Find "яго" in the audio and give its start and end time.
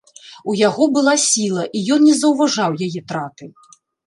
0.67-0.87